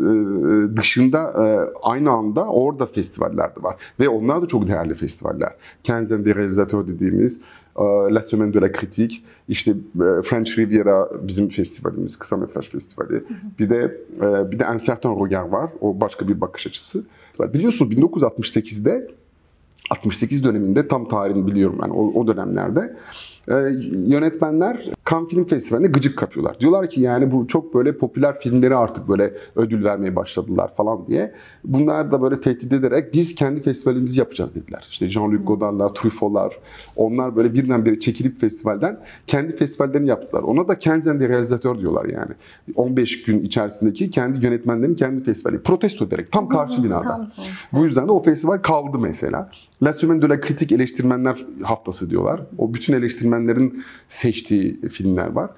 e, 0.73 0.77
dışında 0.77 1.19
e, 1.19 1.43
aynı 1.83 2.11
anda 2.11 2.47
orada 2.47 2.85
festivaller 2.85 3.55
de 3.55 3.63
var. 3.63 3.75
Ve 3.99 4.09
onlar 4.09 4.41
da 4.41 4.45
çok 4.45 4.67
değerli 4.67 4.95
festivaller. 4.95 5.55
Quinzaine 5.87 6.25
des 6.25 6.35
Réalisateurs 6.35 6.87
dediğimiz 6.87 7.41
La 8.11 8.21
Semaine 8.21 8.53
de 8.53 8.61
la 8.61 8.71
Critique, 8.71 9.17
işte 9.47 9.73
French 10.23 10.59
Riviera 10.59 11.09
bizim 11.27 11.49
festivalimiz, 11.49 12.19
kısa 12.19 12.37
metraj 12.37 12.69
festivali. 12.69 13.23
Bir 13.59 13.69
de 13.69 13.97
bir 14.51 14.59
de 14.59 14.69
Un 14.69 14.77
Certain 14.77 15.25
Regard 15.25 15.51
var, 15.51 15.69
o 15.81 16.01
başka 16.01 16.27
bir 16.27 16.41
bakış 16.41 16.67
açısı. 16.67 17.03
Biliyorsunuz 17.39 17.95
1968'de 17.95 19.07
68 19.89 20.43
döneminde 20.43 20.87
tam 20.87 21.07
tarihini 21.07 21.47
biliyorum 21.47 21.79
ben 21.81 21.89
o, 21.89 22.19
o 22.19 22.27
dönemlerde 22.27 22.95
e, 23.47 23.53
yönetmenler 23.91 24.89
Cannes 25.09 25.29
Film 25.29 25.45
Festivali'nde 25.47 25.87
gıcık 25.87 26.17
kapıyorlar. 26.17 26.59
Diyorlar 26.59 26.89
ki 26.89 27.01
yani 27.01 27.31
bu 27.31 27.47
çok 27.47 27.73
böyle 27.73 27.97
popüler 27.97 28.39
filmleri 28.39 28.75
artık 28.75 29.09
böyle 29.09 29.33
ödül 29.55 29.83
vermeye 29.83 30.15
başladılar 30.15 30.75
falan 30.75 31.07
diye. 31.07 31.31
Bunlar 31.63 32.11
da 32.11 32.21
böyle 32.21 32.39
tehdit 32.39 32.73
ederek 32.73 33.13
biz 33.13 33.35
kendi 33.35 33.61
festivalimizi 33.61 34.19
yapacağız 34.19 34.55
dediler. 34.55 34.87
İşte 34.89 35.05
Jean-Luc 35.05 35.43
Godard'lar, 35.43 35.89
Truffaut'lar 35.89 36.59
onlar 36.95 37.35
böyle 37.35 37.53
birdenbire 37.53 37.99
çekilip 37.99 38.41
festivalden 38.41 38.99
kendi 39.27 39.55
festivallerini 39.55 40.09
yaptılar. 40.09 40.43
Ona 40.43 40.67
da 40.67 40.79
kendi 40.79 41.29
realizatör 41.29 41.79
diyorlar 41.79 42.05
yani. 42.05 42.31
15 42.75 43.23
gün 43.23 43.43
içerisindeki 43.43 44.09
kendi 44.09 44.45
yönetmenlerin 44.45 44.95
kendi 44.95 45.23
festivali. 45.23 45.59
Protesto 45.59 46.05
ederek 46.05 46.31
tam 46.31 46.49
karşı 46.49 46.83
binada. 46.83 47.03
Tam, 47.03 47.29
tam. 47.29 47.45
Bu 47.73 47.85
yüzden 47.85 48.07
de 48.07 48.11
o 48.11 48.23
festival 48.23 48.57
kaldı 48.57 48.99
mesela. 48.99 49.49
La 49.83 49.93
Semaine 49.93 50.21
de 50.21 50.29
la 50.29 50.41
Critique 50.41 50.75
eleştirmenler 50.75 51.45
haftası 51.63 52.09
diyorlar. 52.09 52.41
O 52.57 52.73
bütün 52.73 52.93
eleştirmenlerin 52.93 53.83
seçtiği 54.07 54.81
filmler 54.89 55.27
var. 55.27 55.49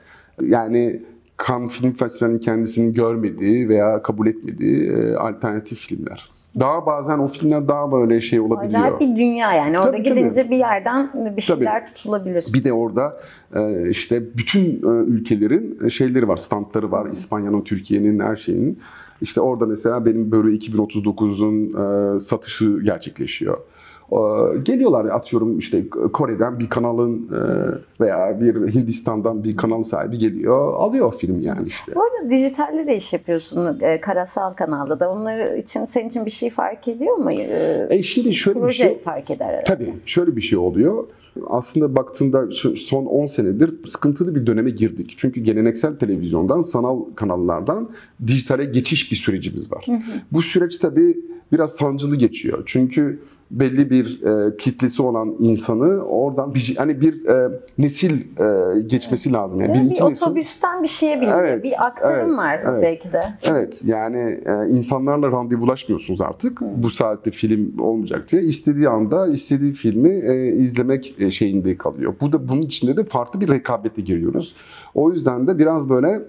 Yani 0.42 1.02
Cannes 1.48 1.72
Film 1.72 1.94
Festivali'nin 1.94 2.40
kendisini 2.40 2.94
görmediği 2.94 3.70
veya 3.70 4.02
kabul 4.02 4.28
etmediği 4.28 4.90
e, 4.90 5.16
alternatif 5.16 5.80
filmler. 5.80 6.30
Daha 6.60 6.86
bazen 6.86 7.20
o 7.20 7.28
filmler 7.28 7.68
daha 7.68 7.92
böyle 7.92 8.22
şey 8.22 8.40
olabiliyor. 8.40 8.84
Acayip 8.84 9.00
bir 9.00 9.16
dünya 9.16 9.54
yani. 9.54 9.80
Orada 9.80 9.92
tabii, 9.92 10.04
gidince 10.04 10.42
tabii. 10.42 10.52
bir 10.52 10.58
yerden 10.58 11.10
bir 11.38 11.42
şeyler 11.42 11.86
tabii. 11.86 11.94
tutulabilir. 11.94 12.46
Bir 12.54 12.64
de 12.64 12.74
orada 12.74 13.18
e, 13.56 13.90
işte 13.90 14.38
bütün 14.38 14.62
e, 14.64 14.88
ülkelerin 14.88 15.90
şeyleri 15.90 16.28
var, 16.28 16.38
standları 16.38 16.92
var. 16.92 17.12
İspanya'nın, 17.12 17.62
Türkiye'nin, 17.62 18.20
her 18.20 18.36
şeyin. 18.36 18.80
İşte 19.22 19.42
orada 19.42 19.66
mesela 19.66 20.06
benim 20.06 20.32
böyle 20.32 20.58
2039'un 20.58 22.18
satışı 22.18 22.80
gerçekleşiyor. 22.84 23.58
Ee, 24.12 24.16
Geliyorlar 24.64 25.06
atıyorum 25.06 25.58
işte 25.60 25.90
Kore'den 25.90 26.60
bir 26.60 26.70
kanalın 26.70 27.30
e, 27.34 27.40
veya 28.04 28.42
bir 28.42 28.74
Hindistan'dan 28.74 29.44
bir 29.44 29.58
kanal 29.58 29.84
sahibi 29.84 30.18
geliyor 30.18 30.74
alıyor 30.74 31.14
film 31.14 31.42
yani 31.42 31.66
işte. 31.70 31.96
Bu 31.96 32.02
arada 32.04 32.30
dijitalde 32.30 32.88
de 32.88 32.96
iş 32.96 33.14
yapıyorsun. 33.14 33.80
e, 33.82 34.02
Karasal 34.02 34.54
kanalda 34.54 35.00
da. 35.00 35.12
Onlar 35.12 35.56
için 35.56 35.86
senin 35.86 36.08
için 36.08 36.26
bir 36.26 36.32
şey 36.32 36.50
fark 36.50 36.88
ediyor 36.88 37.16
mu? 37.16 37.32
E, 37.32 37.88
E 37.90 38.04
şimdi 38.04 38.36
şöyle 38.36 38.60
bir 38.60 38.62
proje 38.64 38.84
şey 38.84 39.00
fark 39.02 39.32
eder 39.32 39.46
herhalde. 39.46 39.64
Tabii 39.64 39.94
şöyle 40.06 40.36
bir 40.36 40.42
şey 40.42 40.58
oluyor. 40.60 41.06
Aslında 41.48 41.96
baktığında 41.96 42.46
son 42.76 43.06
10 43.06 43.26
senedir 43.26 43.86
sıkıntılı 43.86 44.36
bir 44.36 44.48
döneme 44.48 44.70
girdik. 44.70 45.14
Çünkü 45.18 45.42
geleneksel 45.42 45.96
televizyondan, 45.96 46.62
sanal 46.64 47.00
kanallardan 47.16 47.90
dijitale 48.28 48.66
geçiş 48.66 49.12
bir 49.12 49.18
sürecimiz 49.18 49.72
var. 49.72 49.86
Bu 50.32 50.42
süreç 50.42 50.78
tabii 50.78 51.18
biraz 51.52 51.76
sancılı 51.76 52.16
geçiyor. 52.16 52.64
Çünkü 52.66 53.20
belli 53.52 53.90
bir 53.90 54.24
e, 54.24 54.58
kitlesi 54.58 55.02
olan 55.02 55.36
insanı 55.40 56.02
oradan 56.02 56.56
bir 56.56 56.76
hani 56.78 57.02
bir 57.02 57.26
e, 57.26 57.62
nesil 57.78 58.12
e, 58.12 58.82
geçmesi 58.82 59.34
lazım. 59.34 59.62
Yani 59.62 59.74
birinci 59.74 59.96
bir 60.02 60.10
nesil. 60.10 60.26
otobüsten 60.26 60.84
bir 60.84 60.88
şeye 60.88 61.22
biniyor. 61.22 61.44
Evet, 61.44 61.64
bir 61.64 61.86
aktarım 61.86 62.28
evet, 62.28 62.38
var 62.38 62.60
evet. 62.66 62.84
belki 62.84 63.12
de. 63.14 63.22
Evet 63.44 63.82
yani 63.86 64.40
e, 64.46 64.70
insanlarla 64.70 65.32
randevulaşmıyorsunuz 65.32 66.22
artık. 66.22 66.62
Bu 66.62 66.90
saatte 66.90 67.32
film 67.32 67.80
olmayacak 67.80 68.32
diye. 68.32 68.42
istediği 68.42 68.90
anda 68.90 69.28
istediği 69.28 69.74
filmi 69.74 70.10
e, 70.10 70.48
izlemek 70.48 71.16
e, 71.20 71.32
şeyinde 71.32 71.78
kalıyor. 71.78 72.16
Bu 72.22 72.32
da 72.32 72.48
bunun 72.48 72.62
içinde 72.62 72.98
de 72.98 73.04
farklı 73.04 73.42
bir 73.42 73.48
rekabete 73.48 74.02
giriyoruz. 74.02 74.56
O 74.96 75.12
yüzden 75.12 75.48
de 75.48 75.60
biraz 75.60 75.90
böyle 75.90 76.22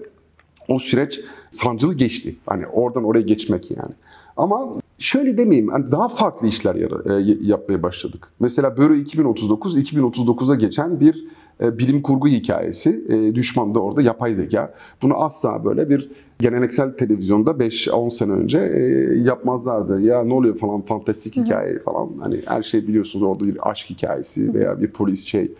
o 0.67 0.79
süreç 0.79 1.21
sancılı 1.49 1.93
geçti. 1.93 2.35
Hani 2.45 2.67
oradan 2.67 3.03
oraya 3.03 3.21
geçmek 3.21 3.71
yani. 3.71 3.93
Ama 4.39 4.67
şöyle 4.97 5.37
demeyeyim, 5.37 5.71
hani 5.71 5.91
daha 5.91 6.07
farklı 6.07 6.47
işler 6.47 6.75
e, 6.75 7.35
yapmaya 7.41 7.83
başladık. 7.83 8.27
Mesela 8.39 8.77
Börü 8.77 9.01
2039, 9.01 9.77
2039'a 9.77 10.55
geçen 10.55 10.99
bir 10.99 11.27
e, 11.61 11.77
bilim 11.77 12.01
kurgu 12.01 12.27
hikayesi. 12.27 13.05
E, 13.09 13.35
düşman 13.35 13.75
da 13.75 13.79
orada 13.79 14.01
yapay 14.01 14.33
zeka. 14.33 14.73
Bunu 15.01 15.13
asla 15.13 15.65
böyle 15.65 15.89
bir 15.89 16.11
geleneksel 16.39 16.97
televizyonda 16.97 17.51
5-10 17.51 18.11
sene 18.11 18.31
önce 18.31 18.59
yapmazlardı. 19.23 20.01
Ya 20.01 20.23
ne 20.23 20.33
oluyor 20.33 20.57
falan 20.57 20.81
fantastik 20.81 21.35
hikaye 21.35 21.79
falan. 21.79 22.09
Hani 22.19 22.41
her 22.45 22.63
şey 22.63 22.87
biliyorsunuz 22.87 23.23
orada 23.23 23.45
bir 23.45 23.69
aşk 23.69 23.89
hikayesi 23.89 24.53
veya 24.53 24.81
bir 24.81 24.91
polis 24.91 25.25
şey 25.25 25.51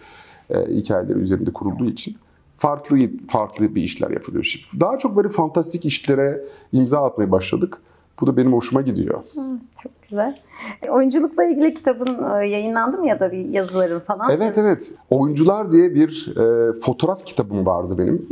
hikayeleri 0.52 1.20
üzerinde 1.20 1.54
kurulduğu 1.54 1.86
için 1.86 2.16
farklı 2.58 2.98
farklı 3.30 3.76
bir 3.76 3.84
işler 3.84 4.12
yapılıyor. 4.12 4.44
Şimdi 4.44 4.66
Daha 4.80 5.00
çok 5.00 5.18
böyle 5.18 5.30
fantastik 5.30 5.86
işlere 5.86 6.42
imza 6.72 7.06
atmaya 7.06 7.32
başladık. 7.32 7.82
Bu 8.22 8.28
da 8.28 8.38
benim 8.38 8.54
hoşuma 8.54 8.82
gidiyor. 8.82 9.24
Çok 9.84 10.02
güzel. 10.02 10.38
E, 10.82 10.90
Oyunculukla 10.90 11.44
ilgili 11.44 11.74
kitabın 11.74 12.40
e, 12.42 12.48
yayınlandı 12.48 12.98
mı 12.98 13.08
ya 13.08 13.20
da 13.20 13.32
bir 13.32 13.46
yazıların 13.46 14.00
falan? 14.00 14.30
Evet 14.32 14.58
evet. 14.58 14.92
Oyuncular 15.10 15.72
diye 15.72 15.96
bir 15.96 16.34
e, 16.38 16.74
fotoğraf 16.74 17.26
kitabım 17.26 17.66
vardı 17.66 17.98
benim. 17.98 18.28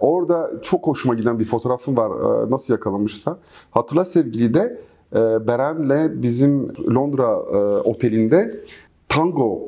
Orada 0.00 0.50
çok 0.62 0.86
hoşuma 0.86 1.14
giden 1.14 1.38
bir 1.38 1.44
fotoğrafım 1.44 1.96
var. 1.96 2.10
E, 2.10 2.50
nasıl 2.50 2.74
yakalamışsa. 2.74 3.38
Hatırla 3.70 4.04
sevgili 4.04 4.54
de 4.54 4.80
e, 5.12 5.46
Beren'le 5.46 6.22
bizim 6.22 6.68
Londra 6.94 7.32
e, 7.52 7.56
otelinde 7.88 8.60
tango 9.08 9.60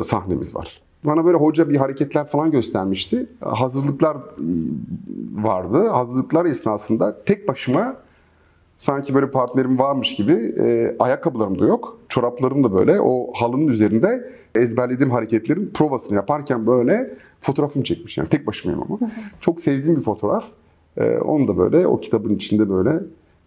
e, 0.00 0.02
sahnemiz 0.02 0.54
var. 0.56 0.80
Bana 1.04 1.24
böyle 1.24 1.36
hoca 1.36 1.68
bir 1.68 1.76
hareketler 1.76 2.26
falan 2.26 2.50
göstermişti. 2.50 3.26
Hazırlıklar 3.40 4.16
e, 4.16 4.20
vardı. 5.42 5.88
Hazırlıklar 5.88 6.44
esnasında 6.44 7.24
tek 7.24 7.48
başıma 7.48 7.96
sanki 8.80 9.14
böyle 9.14 9.30
partnerim 9.30 9.78
varmış 9.78 10.14
gibi 10.14 10.32
e, 10.32 10.96
ayakkabılarım 10.98 11.58
da 11.58 11.66
yok. 11.66 11.98
Çoraplarım 12.08 12.64
da 12.64 12.74
böyle 12.74 13.00
o 13.00 13.32
halının 13.34 13.68
üzerinde 13.68 14.30
ezberlediğim 14.54 15.10
hareketlerin 15.10 15.70
provasını 15.74 16.16
yaparken 16.16 16.66
böyle 16.66 17.14
fotoğrafımı 17.40 17.84
çekmiş. 17.84 18.18
Yani 18.18 18.28
tek 18.28 18.46
başımayım 18.46 18.82
ama. 18.88 18.98
Çok 19.40 19.60
sevdiğim 19.60 19.98
bir 19.98 20.02
fotoğraf. 20.02 20.44
E, 20.96 21.18
onu 21.18 21.48
da 21.48 21.58
böyle 21.58 21.86
o 21.86 22.00
kitabın 22.00 22.34
içinde 22.34 22.70
böyle 22.70 23.00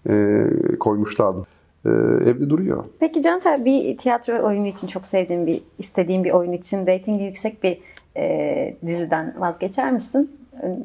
e, 0.09 0.45
koymuşlardı. 0.79 1.47
E, 1.85 1.89
evde 2.29 2.49
duruyor. 2.49 2.83
Peki 2.99 3.21
Cansel 3.21 3.65
bir 3.65 3.97
tiyatro 3.97 4.47
oyunu 4.47 4.67
için 4.67 4.87
çok 4.87 5.05
sevdiğin 5.05 5.47
bir, 5.47 5.61
istediğin 5.79 6.23
bir 6.23 6.31
oyun 6.31 6.51
için 6.51 6.87
reytingi 6.87 7.23
yüksek 7.23 7.63
bir 7.63 7.79
e, 8.17 8.75
diziden 8.85 9.35
vazgeçer 9.37 9.91
misin? 9.91 10.31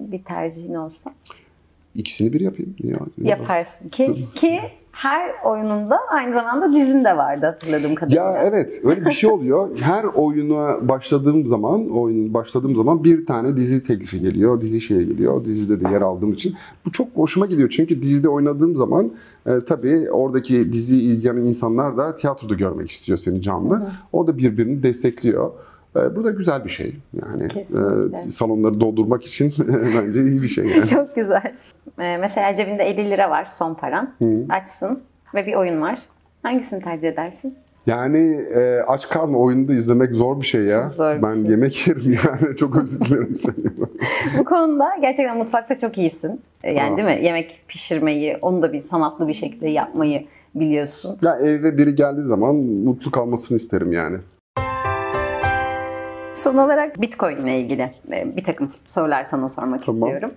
Bir 0.00 0.24
tercihin 0.24 0.74
olsa. 0.74 1.10
İkisini 1.94 2.32
bir 2.32 2.40
yapayım. 2.40 2.74
Niye 2.80 2.96
Yaparsın 3.18 3.88
ki 3.88 4.26
ki 4.34 4.60
her 4.92 5.30
oyununda 5.44 5.98
aynı 6.10 6.34
zamanda 6.34 6.72
dizin 6.72 7.04
de 7.04 7.16
vardı 7.16 7.46
hatırladığım 7.46 7.94
kadarıyla. 7.94 8.22
Ya 8.22 8.42
evet 8.42 8.80
öyle 8.84 9.06
bir 9.06 9.12
şey 9.12 9.30
oluyor. 9.30 9.78
Her 9.80 10.04
oyuna 10.04 10.88
başladığım 10.88 11.46
zaman, 11.46 11.90
oyun 11.90 12.34
başladığım 12.34 12.76
zaman 12.76 13.04
bir 13.04 13.26
tane 13.26 13.56
dizi 13.56 13.82
teklifi 13.82 14.20
geliyor, 14.20 14.60
dizi 14.60 14.80
şeye 14.80 15.02
geliyor. 15.02 15.44
Dizide 15.44 15.84
de 15.84 15.88
yer 15.92 16.00
aldığım 16.00 16.32
için 16.32 16.54
bu 16.86 16.92
çok 16.92 17.08
hoşuma 17.14 17.46
gidiyor. 17.46 17.68
Çünkü 17.68 18.02
dizide 18.02 18.28
oynadığım 18.28 18.76
zaman 18.76 19.10
e, 19.46 19.50
tabii 19.66 20.10
oradaki 20.10 20.72
diziyi 20.72 21.08
izleyen 21.10 21.36
insanlar 21.36 21.96
da 21.96 22.14
tiyatroda 22.14 22.54
görmek 22.54 22.90
istiyor 22.90 23.18
seni 23.18 23.42
canlı. 23.42 23.92
O 24.12 24.26
da 24.26 24.38
birbirini 24.38 24.82
destekliyor. 24.82 25.50
E, 25.96 26.16
bu 26.16 26.24
da 26.24 26.30
güzel 26.30 26.64
bir 26.64 26.70
şey. 26.70 26.96
Yani 27.22 27.48
Kesinlikle. 27.48 28.18
e, 28.28 28.30
salonları 28.30 28.80
doldurmak 28.80 29.24
için 29.26 29.54
bence 29.98 30.22
iyi 30.22 30.42
bir 30.42 30.48
şey. 30.48 30.66
Yani. 30.66 30.86
Çok 30.86 31.14
güzel. 31.16 31.52
Ee, 31.98 32.16
mesela 32.20 32.54
cebinde 32.54 32.82
50 32.82 33.10
lira 33.10 33.30
var 33.30 33.46
son 33.46 33.74
paran. 33.74 34.14
Açsın 34.48 35.00
ve 35.34 35.46
bir 35.46 35.54
oyun 35.54 35.80
var. 35.82 35.98
Hangisini 36.42 36.80
tercih 36.80 37.08
edersin? 37.08 37.54
Yani 37.86 38.34
e, 38.54 38.80
aç 38.86 39.08
karnı 39.08 39.38
oyunu 39.38 39.68
da 39.68 39.74
izlemek 39.74 40.14
zor 40.14 40.40
bir 40.40 40.46
şey 40.46 40.62
ya. 40.64 40.82
Çok 40.82 40.90
zor 40.90 41.22
ben 41.22 41.34
şey. 41.34 41.50
yemek 41.50 41.88
yerim 41.88 42.02
yani. 42.24 42.56
Çok 42.56 42.76
özür 42.76 43.04
dilerim 43.04 43.34
seni. 43.36 43.54
Bu 44.38 44.44
konuda 44.44 44.88
gerçekten 45.00 45.36
mutfakta 45.38 45.78
çok 45.78 45.98
iyisin. 45.98 46.40
Ee, 46.64 46.72
Yani 46.72 46.94
Aa. 46.94 46.96
değil 46.96 47.18
mi? 47.18 47.24
Yemek 47.26 47.62
pişirmeyi, 47.68 48.36
onu 48.42 48.62
da 48.62 48.72
bir 48.72 48.80
sanatlı 48.80 49.28
bir 49.28 49.32
şekilde 49.32 49.68
yapmayı 49.68 50.26
biliyorsun. 50.54 51.18
Ya 51.22 51.36
eve 51.36 51.78
biri 51.78 51.94
geldiği 51.94 52.22
zaman 52.22 52.54
mutlu 52.56 53.10
kalmasını 53.10 53.56
isterim 53.56 53.92
yani. 53.92 54.16
Son 56.48 56.56
olarak 56.58 57.00
Bitcoin 57.00 57.36
ile 57.36 57.60
ilgili 57.60 57.92
e, 58.12 58.36
bir 58.36 58.44
takım 58.44 58.72
sorular 58.86 59.24
sana 59.24 59.48
sormak 59.48 59.86
Tamam. 59.86 60.00
istiyorum. 60.02 60.30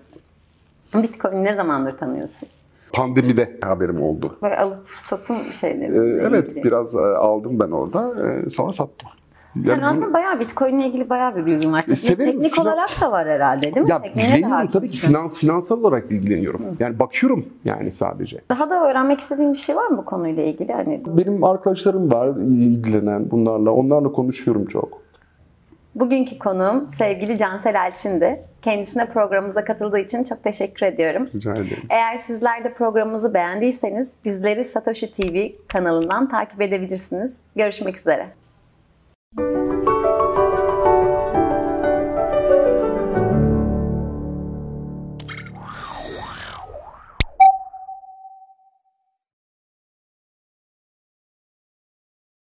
Bitcoin 0.96 1.44
ne 1.44 1.54
zamandır 1.54 1.98
tanıyorsun? 1.98 2.50
Pandemide 2.94 3.58
haberim 3.64 4.02
oldu. 4.02 4.36
Böyle 4.42 4.58
alıp 4.58 4.88
satım 4.88 5.38
şeyleri. 5.62 5.94
Ee, 5.98 6.24
evet 6.28 6.56
biraz 6.64 6.96
e, 6.96 7.00
aldım 7.00 7.60
ben 7.60 7.72
orada. 7.72 8.14
e, 8.46 8.50
sonra 8.50 8.72
sattım. 8.72 9.10
Sen 9.54 9.62
Yani 9.72 9.82
bunu- 9.82 9.90
aslında 9.90 10.14
bayağı 10.14 10.40
Bitcoin 10.40 10.80
ile 10.80 10.88
ilgili 10.88 11.10
bayağı 11.10 11.36
bir 11.36 11.46
bilgin 11.46 11.74
var. 11.74 11.82
Teknik, 11.82 11.98
severim. 11.98 12.32
teknik 12.32 12.54
Finan- 12.54 12.68
olarak 12.68 12.90
da 13.02 13.12
var 13.12 13.28
herhalde 13.28 13.64
değil 13.64 13.78
mi? 13.86 13.90
ya 13.90 14.02
Tekniğe 14.02 14.28
de 14.28 14.32
ilgileniyorum 14.32 14.68
tabii 14.72 14.88
ki 14.88 14.98
finans 14.98 15.38
finansal 15.40 15.80
olarak 15.80 16.12
ilgileniyorum. 16.12 16.62
Yani 16.80 17.00
bakıyorum 17.00 17.46
yani 17.66 17.92
sadece. 17.92 18.42
Daha 18.50 18.70
da 18.70 18.90
öğrenmek 18.90 19.20
istediğin 19.20 19.54
bir 19.54 19.58
şey 19.58 19.76
var 19.76 19.88
mı 19.88 19.98
bu 19.98 20.06
konuyla 20.06 20.44
ilgili? 20.44 20.74
Hani 20.74 21.02
Benim 21.08 21.44
arkadaşlarım 21.44 22.12
var 22.12 22.28
ilgilenen 22.38 23.32
bunlarla. 23.32 23.72
Onlarla 23.72 24.12
konuşuyorum 24.12 24.66
çok. 24.66 25.02
Bugünkü 25.96 26.40
konuğum 26.40 26.90
sevgili 26.90 27.38
Cansel 27.38 27.76
Elçin'di. 27.76 28.44
Kendisine 28.62 29.06
programımıza 29.06 29.66
katıldığı 29.66 30.00
için 30.00 30.24
çok 30.24 30.44
teşekkür 30.44 30.86
ediyorum. 30.86 31.30
Rica 31.36 31.52
ederim. 31.52 31.84
Eğer 31.90 32.18
sizler 32.18 32.64
de 32.64 32.74
programımızı 32.74 33.34
beğendiyseniz 33.34 34.16
bizleri 34.26 34.66
Satoshi 34.66 35.12
TV 35.12 35.48
kanalından 35.68 36.30
takip 36.30 36.62
edebilirsiniz. 36.62 37.42
Görüşmek 37.56 37.98
üzere. 37.98 38.28